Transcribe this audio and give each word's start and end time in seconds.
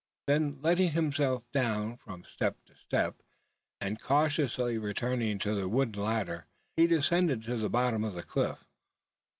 Then, 0.25 0.57
letting 0.63 0.93
himself 0.93 1.43
down 1.51 1.95
from 1.97 2.23
step 2.23 2.57
to 2.65 2.75
step, 2.75 3.21
and 3.79 4.01
cautiously 4.01 4.79
returning 4.79 5.37
to 5.37 5.53
the 5.53 5.69
wooden 5.69 6.01
ladder, 6.03 6.47
he 6.75 6.87
descended 6.87 7.43
to 7.43 7.57
the 7.57 7.69
bottom 7.69 8.03
of 8.03 8.15
the 8.15 8.23
cliff. 8.23 8.65